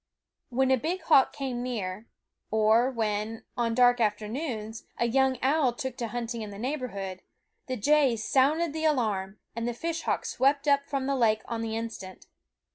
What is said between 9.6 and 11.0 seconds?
the fishhawks swept up